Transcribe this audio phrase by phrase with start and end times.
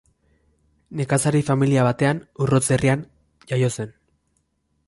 [1.01, 3.07] Nekazari familia batean Urrotz herrian
[3.53, 3.97] jaio zen.